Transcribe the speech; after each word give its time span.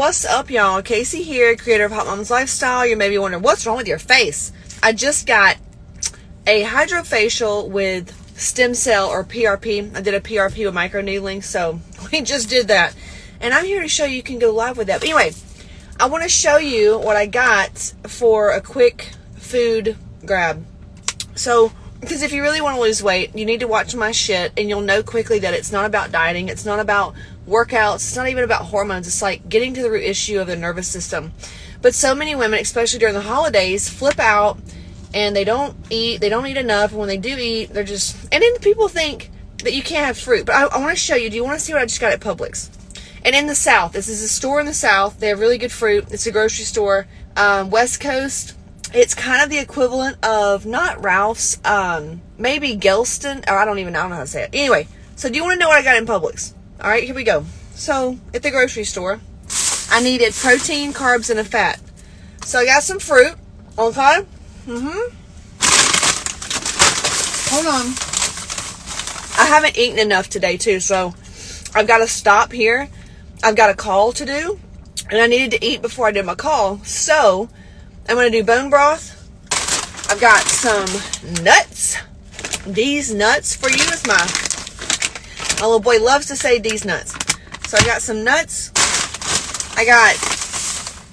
What's 0.00 0.24
up, 0.24 0.48
y'all? 0.48 0.80
Casey 0.80 1.24
here, 1.24 1.56
creator 1.56 1.86
of 1.86 1.90
Hot 1.90 2.06
Moms 2.06 2.30
Lifestyle. 2.30 2.86
You 2.86 2.96
may 2.96 3.08
be 3.08 3.18
wondering 3.18 3.42
what's 3.42 3.66
wrong 3.66 3.78
with 3.78 3.88
your 3.88 3.98
face. 3.98 4.52
I 4.80 4.92
just 4.92 5.26
got 5.26 5.56
a 6.46 6.62
hydrofacial 6.62 7.68
with 7.68 8.12
stem 8.38 8.74
cell 8.74 9.08
or 9.08 9.24
PRP. 9.24 9.96
I 9.96 10.00
did 10.00 10.14
a 10.14 10.20
PRP 10.20 10.64
with 10.64 10.72
microneedling, 10.72 11.42
so 11.42 11.80
we 12.12 12.20
just 12.20 12.48
did 12.48 12.68
that. 12.68 12.94
And 13.40 13.52
I'm 13.52 13.64
here 13.64 13.82
to 13.82 13.88
show 13.88 14.04
you 14.04 14.14
you 14.14 14.22
can 14.22 14.38
go 14.38 14.52
live 14.52 14.76
with 14.76 14.86
that. 14.86 15.00
But 15.00 15.08
anyway, 15.08 15.32
I 15.98 16.06
want 16.06 16.22
to 16.22 16.28
show 16.28 16.58
you 16.58 16.96
what 17.00 17.16
I 17.16 17.26
got 17.26 17.76
for 18.06 18.52
a 18.52 18.60
quick 18.60 19.10
food 19.34 19.96
grab. 20.24 20.64
So, 21.34 21.72
because 21.98 22.22
if 22.22 22.32
you 22.32 22.42
really 22.42 22.60
want 22.60 22.76
to 22.76 22.80
lose 22.80 23.02
weight, 23.02 23.34
you 23.34 23.44
need 23.44 23.58
to 23.58 23.66
watch 23.66 23.96
my 23.96 24.12
shit 24.12 24.52
and 24.56 24.68
you'll 24.68 24.80
know 24.80 25.02
quickly 25.02 25.40
that 25.40 25.54
it's 25.54 25.72
not 25.72 25.86
about 25.86 26.12
dieting. 26.12 26.48
It's 26.48 26.64
not 26.64 26.78
about 26.78 27.16
workouts. 27.48 27.96
It's 27.96 28.16
not 28.16 28.28
even 28.28 28.44
about 28.44 28.66
hormones. 28.66 29.06
It's 29.06 29.22
like 29.22 29.48
getting 29.48 29.74
to 29.74 29.82
the 29.82 29.90
root 29.90 30.04
issue 30.04 30.40
of 30.40 30.46
the 30.46 30.56
nervous 30.56 30.88
system. 30.88 31.32
But 31.80 31.94
so 31.94 32.14
many 32.14 32.34
women, 32.34 32.60
especially 32.60 32.98
during 32.98 33.14
the 33.14 33.20
holidays, 33.20 33.88
flip 33.88 34.18
out 34.18 34.58
and 35.14 35.34
they 35.34 35.44
don't 35.44 35.76
eat. 35.90 36.20
They 36.20 36.28
don't 36.28 36.46
eat 36.46 36.56
enough. 36.56 36.90
And 36.90 36.98
when 36.98 37.08
they 37.08 37.16
do 37.16 37.36
eat, 37.38 37.70
they're 37.70 37.84
just. 37.84 38.16
And 38.32 38.42
then 38.42 38.58
people 38.58 38.88
think 38.88 39.30
that 39.62 39.74
you 39.74 39.82
can't 39.82 40.06
have 40.06 40.18
fruit. 40.18 40.46
But 40.46 40.54
I, 40.54 40.64
I 40.64 40.78
want 40.78 40.90
to 40.90 40.96
show 40.96 41.14
you. 41.14 41.30
Do 41.30 41.36
you 41.36 41.44
want 41.44 41.58
to 41.58 41.64
see 41.64 41.72
what 41.72 41.82
I 41.82 41.86
just 41.86 42.00
got 42.00 42.12
at 42.12 42.20
Publix? 42.20 42.70
And 43.24 43.34
in 43.34 43.46
the 43.46 43.54
South, 43.54 43.92
this 43.92 44.08
is 44.08 44.22
a 44.22 44.28
store 44.28 44.60
in 44.60 44.66
the 44.66 44.74
South. 44.74 45.18
They 45.18 45.28
have 45.28 45.40
really 45.40 45.58
good 45.58 45.72
fruit. 45.72 46.06
It's 46.10 46.26
a 46.26 46.32
grocery 46.32 46.64
store. 46.64 47.06
Um, 47.36 47.70
West 47.70 48.00
Coast, 48.00 48.56
it's 48.94 49.14
kind 49.14 49.42
of 49.42 49.50
the 49.50 49.58
equivalent 49.58 50.24
of 50.24 50.66
not 50.66 51.02
Ralph's, 51.02 51.58
um, 51.64 52.22
maybe 52.38 52.76
Gelston. 52.76 53.48
Or 53.48 53.58
I 53.58 53.64
don't 53.64 53.78
even 53.78 53.96
I 53.96 54.00
don't 54.00 54.10
know 54.10 54.16
how 54.16 54.22
to 54.22 54.28
say 54.28 54.44
it. 54.44 54.50
Anyway, 54.52 54.86
so 55.16 55.28
do 55.28 55.36
you 55.36 55.42
want 55.42 55.54
to 55.54 55.60
know 55.60 55.68
what 55.68 55.78
I 55.78 55.82
got 55.82 55.96
in 55.96 56.06
Publix? 56.06 56.54
All 56.80 56.88
right, 56.88 57.02
here 57.02 57.14
we 57.14 57.24
go. 57.24 57.44
So 57.74 58.18
at 58.32 58.44
the 58.44 58.52
grocery 58.52 58.84
store, 58.84 59.20
I 59.90 60.00
needed 60.00 60.32
protein, 60.32 60.92
carbs, 60.92 61.28
and 61.28 61.40
a 61.40 61.44
fat. 61.44 61.80
So 62.44 62.60
I 62.60 62.66
got 62.66 62.84
some 62.84 63.00
fruit. 63.00 63.34
Okay. 63.76 64.20
Mm-hmm. 64.66 65.14
Hold 67.50 67.66
on. 67.66 67.94
I 69.40 69.46
haven't 69.48 69.76
eaten 69.76 69.98
enough 69.98 70.28
today 70.28 70.56
too, 70.56 70.78
so 70.78 71.14
I've 71.74 71.88
got 71.88 71.98
to 71.98 72.06
stop 72.06 72.52
here. 72.52 72.88
I've 73.42 73.56
got 73.56 73.70
a 73.70 73.74
call 73.74 74.12
to 74.12 74.24
do, 74.24 74.60
and 75.10 75.20
I 75.20 75.26
needed 75.26 75.50
to 75.58 75.66
eat 75.66 75.82
before 75.82 76.06
I 76.06 76.12
did 76.12 76.24
my 76.26 76.36
call. 76.36 76.78
So 76.84 77.48
I'm 78.08 78.14
going 78.14 78.30
to 78.30 78.38
do 78.38 78.44
bone 78.44 78.70
broth. 78.70 79.16
I've 80.10 80.20
got 80.20 80.42
some 80.42 80.86
nuts. 81.42 81.96
These 82.66 83.12
nuts 83.12 83.56
for 83.56 83.68
you 83.68 83.82
is 83.82 84.06
my 84.06 84.47
my 85.60 85.66
little 85.66 85.80
boy 85.80 86.00
loves 86.00 86.26
to 86.26 86.36
say 86.36 86.60
these 86.60 86.84
nuts. 86.84 87.12
So 87.68 87.76
I 87.78 87.84
got 87.84 88.00
some 88.00 88.22
nuts. 88.22 88.70
I 89.76 89.84
got 89.84 90.14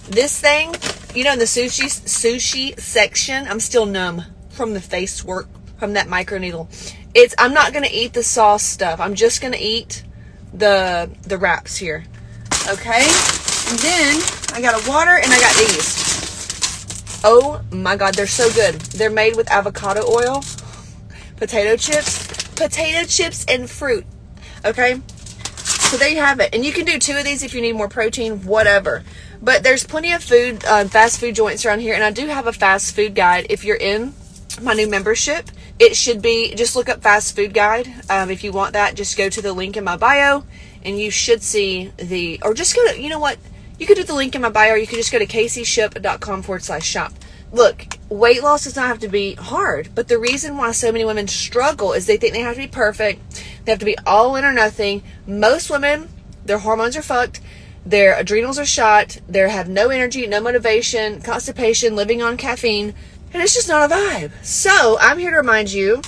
this 0.10 0.40
thing. 0.40 0.74
You 1.16 1.24
know, 1.24 1.34
in 1.34 1.40
the 1.40 1.46
sushi 1.46 1.86
sushi 1.86 2.80
section, 2.80 3.48
I'm 3.48 3.60
still 3.60 3.86
numb 3.86 4.24
from 4.50 4.74
the 4.74 4.82
face 4.82 5.24
work 5.24 5.48
from 5.78 5.94
that 5.94 6.08
micro 6.08 6.38
needle. 6.38 6.70
It's 7.14 7.34
I'm 7.38 7.54
not 7.54 7.74
gonna 7.74 7.90
eat 7.92 8.14
the 8.14 8.24
sauce 8.24 8.64
stuff. 8.64 9.00
I'm 9.00 9.16
just 9.16 9.42
gonna 9.42 9.58
eat 9.60 10.04
the 10.54 11.10
the 11.24 11.38
wraps 11.38 11.76
here. 11.76 12.06
Okay? 12.70 13.04
And 13.68 13.80
then 13.80 14.22
I 14.54 14.62
got 14.62 14.80
a 14.80 14.90
water 14.90 15.18
and 15.18 15.32
I 15.32 15.40
got 15.40 15.56
these. 15.56 17.22
Oh 17.24 17.62
my 17.72 17.96
god, 17.96 18.14
they're 18.14 18.28
so 18.28 18.52
good. 18.54 18.76
They're 18.76 19.10
made 19.10 19.36
with 19.36 19.50
avocado 19.50 20.02
oil, 20.08 20.44
potato 21.38 21.76
chips, 21.76 22.28
potato 22.56 23.06
chips 23.08 23.44
and 23.48 23.70
fruit. 23.70 24.06
Okay? 24.66 25.02
So 25.86 25.98
there 25.98 26.10
you 26.10 26.20
have 26.20 26.40
it. 26.40 26.54
And 26.54 26.66
you 26.66 26.74
can 26.74 26.86
do 26.86 26.98
two 26.98 27.16
of 27.16 27.24
these 27.24 27.44
if 27.44 27.54
you 27.54 27.62
need 27.62 27.74
more 27.74 27.88
protein, 27.88 28.44
whatever. 28.44 29.04
But 29.42 29.64
there's 29.64 29.86
plenty 29.86 30.12
of 30.14 30.24
food, 30.24 30.66
uh, 30.66 30.86
fast 30.86 31.20
food 31.20 31.36
joints 31.36 31.66
around 31.66 31.82
here. 31.82 31.94
And 31.94 32.04
I 32.04 32.12
do 32.12 32.28
have 32.28 32.48
a 32.48 32.54
fast 32.54 32.96
food 32.96 33.16
guide. 33.16 33.48
If 33.50 33.64
you're 33.64 33.78
in 33.78 34.14
my 34.62 34.74
new 34.74 34.90
membership, 34.90 35.50
it 35.78 35.96
should 35.96 36.22
be 36.22 36.56
just 36.56 36.76
look 36.76 36.90
up 36.90 37.02
fast 37.02 37.36
food 37.36 37.54
guide. 37.54 37.88
Um, 38.10 38.32
if 38.32 38.44
you 38.44 38.52
want 38.52 38.74
that, 38.74 38.96
just 38.96 39.18
go 39.18 39.30
to 39.30 39.42
the 39.42 39.54
link 39.54 39.78
in 39.78 39.84
my 39.84 39.98
bio 39.98 40.44
and 40.84 41.00
you 41.00 41.12
should 41.12 41.44
see 41.44 41.92
the, 41.98 42.40
or 42.44 42.54
just 42.54 42.76
go 42.76 42.92
to, 42.92 43.00
you 43.00 43.10
know 43.10 43.20
what? 43.20 43.38
You 43.78 43.86
could 43.86 43.98
do 43.98 44.04
the 44.04 44.16
link 44.16 44.36
in 44.36 44.42
my 44.42 44.50
bio 44.50 44.74
or 44.74 44.78
you 44.78 44.88
could 44.88 44.98
just 44.98 45.12
go 45.12 45.20
to 45.20 45.26
caseyshipp.com 45.26 46.42
forward 46.42 46.64
slash 46.64 46.88
shop 46.88 47.14
look, 47.56 47.98
weight 48.10 48.44
loss 48.44 48.66
does 48.66 48.76
not 48.76 48.88
have 48.88 49.00
to 49.00 49.08
be 49.08 49.34
hard, 49.36 49.90
but 49.96 50.08
the 50.08 50.20
reason 50.20 50.58
why 50.58 50.72
so 50.72 50.92
many 50.92 51.06
women 51.06 51.28
struggle 51.28 51.94
is 51.94 52.06
they 52.06 52.18
think 52.18 52.34
they 52.34 52.42
have 52.42 52.56
to 52.56 52.62
be 52.62 52.68
perfect. 52.68 53.44
They 53.66 53.72
have 53.72 53.80
to 53.80 53.86
be 53.86 53.98
all 54.06 54.36
in 54.36 54.46
or 54.46 54.54
nothing. 54.54 55.04
Most 55.28 55.70
women, 55.70 56.10
their 56.46 56.60
hormones 56.60 56.96
are 56.96 57.02
fucked. 57.02 57.42
Their 57.86 58.18
adrenals 58.18 58.58
are 58.58 58.66
shot. 58.66 59.20
They 59.28 59.48
have 59.50 59.68
no 59.68 59.90
energy, 59.90 60.26
no 60.26 60.40
motivation, 60.40 61.22
constipation, 61.22 61.96
living 61.96 62.22
on 62.22 62.38
caffeine, 62.38 62.94
and 63.34 63.44
it's 63.44 63.54
just 63.54 63.70
not 63.70 63.92
a 63.92 63.94
vibe. 63.94 64.32
So 64.44 64.98
I'm 65.00 65.20
here 65.20 65.32
to 65.32 65.38
remind 65.38 65.72
you 65.72 66.02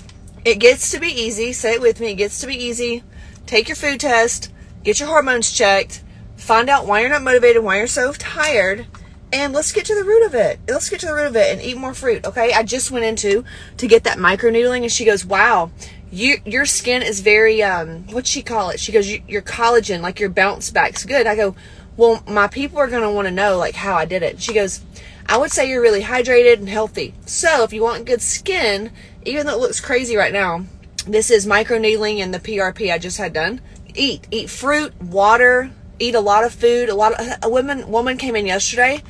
it 0.46 0.60
gets 0.60 0.92
to 0.92 1.00
be 1.00 1.10
easy. 1.10 1.54
Say 1.54 1.74
it 1.74 1.82
with 1.82 2.00
me. 2.00 2.12
It 2.12 2.16
gets 2.16 2.40
to 2.42 2.48
be 2.48 2.56
easy. 2.56 3.04
Take 3.46 3.68
your 3.70 3.76
food 3.76 4.00
test, 4.00 4.52
get 4.84 5.00
your 5.00 5.10
hormones 5.10 5.52
checked, 5.52 6.04
find 6.36 6.70
out 6.70 6.86
why 6.86 7.02
you're 7.02 7.10
not 7.10 7.22
motivated, 7.24 7.64
why 7.64 7.78
you're 7.78 7.88
so 7.88 8.12
tired, 8.12 8.86
and 9.32 9.54
let's 9.54 9.72
get 9.72 9.86
to 9.86 9.96
the 9.96 10.04
root 10.04 10.26
of 10.26 10.36
it. 10.36 10.60
Let's 10.68 10.90
get 10.90 11.00
to 11.02 11.06
the 11.06 11.14
root 11.14 11.28
of 11.28 11.36
it 11.36 11.54
and 11.54 11.62
eat 11.62 11.78
more 11.78 11.94
fruit. 11.94 12.26
Okay. 12.26 12.54
I 12.54 12.64
just 12.64 12.92
went 12.92 13.06
into 13.06 13.44
to 13.78 13.88
get 13.88 14.04
that 14.06 14.20
micro 14.20 14.50
needling 14.50 14.84
and 14.84 14.92
she 14.92 15.06
goes, 15.06 15.26
wow, 15.26 15.72
you, 16.12 16.38
your 16.46 16.66
skin 16.66 17.02
is 17.02 17.20
very, 17.20 17.62
um, 17.64 18.04
what'd 18.08 18.28
she 18.28 18.42
call 18.42 18.70
it? 18.70 18.80
She 18.80 18.92
goes, 18.92 19.10
your 19.10 19.42
collagen, 19.42 20.02
like 20.02 20.20
your 20.20 20.30
bounce 20.30 20.72
back's 20.72 21.06
good. 21.06 21.28
I 21.28 21.36
go, 21.36 21.56
well, 21.98 22.24
my 22.28 22.48
people 22.48 22.78
are 22.80 22.88
going 22.88 23.02
to 23.02 23.12
want 23.12 23.28
to 23.28 23.34
know 23.34 23.58
like 23.58 23.76
how 23.76 23.96
I 23.96 24.06
did 24.06 24.24
it. 24.24 24.42
She 24.42 24.54
goes, 24.54 24.82
I 25.26 25.38
would 25.38 25.52
say 25.52 25.70
you're 25.70 25.82
really 25.82 26.04
hydrated 26.04 26.60
and 26.60 26.70
healthy. 26.70 27.14
So 27.26 27.64
if 27.64 27.74
you 27.74 27.82
want 27.82 28.06
good 28.06 28.22
skin, 28.22 28.92
even 29.26 29.46
though 29.46 29.56
it 29.56 29.60
looks 29.60 29.82
crazy 29.82 30.16
right 30.16 30.32
now, 30.32 30.66
this 31.06 31.30
is 31.30 31.46
micro 31.46 31.78
needling 31.78 32.22
and 32.22 32.34
the 32.34 32.40
PRP 32.40 32.94
I 32.94 32.98
just 32.98 33.18
had 33.18 33.34
done. 33.34 33.62
Eat, 33.94 34.28
eat 34.32 34.50
fruit, 34.50 35.00
water, 35.02 35.72
eat 36.00 36.16
a 36.16 36.20
lot 36.20 36.44
of 36.44 36.54
food. 36.54 36.90
A 36.90 36.96
lot 36.96 37.20
of 37.20 37.28
a 37.42 37.50
woman 37.50 37.90
woman 37.90 38.18
came 38.18 38.36
in 38.36 38.46
yesterday 38.46 39.02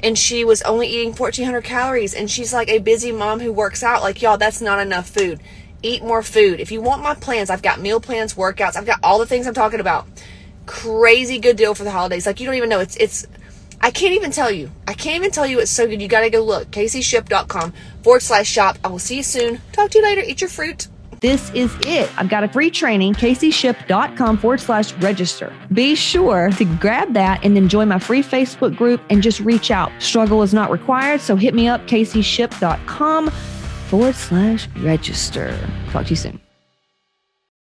and 0.00 0.18
she 0.18 0.44
was 0.44 0.62
only 0.62 0.88
eating 0.88 1.12
1400 1.12 1.62
calories 1.62 2.14
and 2.14 2.30
she's 2.30 2.52
like 2.52 2.68
a 2.68 2.78
busy 2.78 3.12
mom 3.12 3.40
who 3.40 3.52
works 3.52 3.82
out 3.82 4.02
like 4.02 4.20
y'all 4.22 4.36
that's 4.36 4.60
not 4.60 4.78
enough 4.78 5.08
food 5.08 5.40
eat 5.86 6.02
more 6.02 6.22
food. 6.22 6.60
If 6.60 6.72
you 6.72 6.80
want 6.80 7.02
my 7.02 7.14
plans 7.14 7.50
i've 7.50 7.62
got 7.62 7.80
meal 7.80 8.00
plans 8.00 8.34
workouts 8.34 8.76
i've 8.76 8.86
got 8.86 9.00
all 9.02 9.18
the 9.18 9.26
things 9.26 9.46
i'm 9.46 9.54
talking 9.54 9.80
about. 9.80 10.06
Crazy 10.66 11.38
good 11.38 11.56
deal 11.56 11.74
for 11.74 11.84
the 11.84 11.90
holidays. 11.90 12.26
Like 12.26 12.40
you 12.40 12.46
don't 12.46 12.56
even 12.56 12.68
know. 12.68 12.80
It's 12.80 12.96
it's 12.96 13.26
i 13.80 13.90
can't 13.90 14.14
even 14.14 14.30
tell 14.30 14.50
you. 14.50 14.70
I 14.88 14.94
can't 14.94 15.16
even 15.16 15.30
tell 15.30 15.46
you 15.46 15.60
it's 15.60 15.70
so 15.70 15.86
good. 15.86 16.02
You 16.02 16.08
gotta 16.08 16.30
go 16.30 16.42
look. 16.42 16.70
CaseyShipp.com 16.70 17.72
forward 18.02 18.22
slash 18.22 18.48
shop. 18.48 18.78
I 18.84 18.88
will 18.88 18.98
see 18.98 19.18
you 19.18 19.22
soon. 19.22 19.60
Talk 19.72 19.90
to 19.90 19.98
you 19.98 20.04
later. 20.04 20.22
Eat 20.22 20.40
your 20.40 20.50
fruit. 20.50 20.88
This 21.20 21.50
is 21.54 21.74
it. 21.80 22.10
I've 22.18 22.28
got 22.28 22.44
a 22.44 22.48
free 22.48 22.70
training, 22.70 23.14
CaseyShipp.com 23.14 24.38
forward 24.38 24.60
slash 24.60 24.92
register. 24.94 25.52
Be 25.72 25.94
sure 25.94 26.50
to 26.50 26.64
grab 26.78 27.14
that 27.14 27.42
and 27.44 27.56
then 27.56 27.68
join 27.68 27.88
my 27.88 27.98
free 27.98 28.22
Facebook 28.22 28.76
group 28.76 29.00
and 29.08 29.22
just 29.22 29.40
reach 29.40 29.70
out. 29.70 29.90
Struggle 29.98 30.42
is 30.42 30.52
not 30.52 30.70
required, 30.70 31.20
so 31.20 31.34
hit 31.34 31.54
me 31.54 31.68
up, 31.68 31.86
caseyshipp.com 31.86 33.30
forward 33.86 34.14
slash 34.14 34.68
register. 34.78 35.56
Talk 35.90 36.06
to 36.06 36.10
you 36.10 36.16
soon. 36.16 36.45